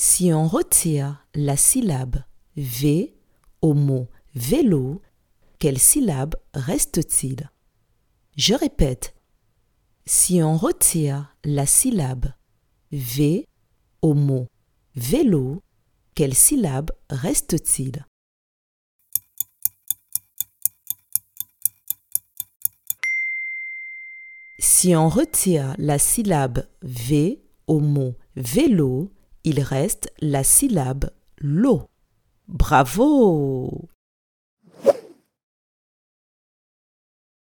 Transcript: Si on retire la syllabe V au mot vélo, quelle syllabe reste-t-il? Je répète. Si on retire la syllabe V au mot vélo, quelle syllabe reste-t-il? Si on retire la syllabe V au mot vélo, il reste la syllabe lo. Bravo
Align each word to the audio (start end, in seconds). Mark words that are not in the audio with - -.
Si 0.00 0.32
on 0.32 0.46
retire 0.46 1.26
la 1.34 1.56
syllabe 1.56 2.22
V 2.56 3.16
au 3.62 3.74
mot 3.74 4.08
vélo, 4.36 5.02
quelle 5.58 5.80
syllabe 5.80 6.36
reste-t-il? 6.54 7.50
Je 8.36 8.54
répète. 8.54 9.16
Si 10.06 10.40
on 10.40 10.56
retire 10.56 11.34
la 11.42 11.66
syllabe 11.66 12.26
V 12.92 13.44
au 14.00 14.14
mot 14.14 14.46
vélo, 14.94 15.64
quelle 16.14 16.34
syllabe 16.34 16.92
reste-t-il? 17.10 18.06
Si 24.60 24.94
on 24.94 25.08
retire 25.08 25.74
la 25.76 25.98
syllabe 25.98 26.68
V 26.82 27.42
au 27.66 27.80
mot 27.80 28.14
vélo, 28.36 29.10
il 29.42 29.62
reste 29.62 30.12
la 30.18 30.42
syllabe 30.42 31.12
lo. 31.36 31.90
Bravo 32.44 33.88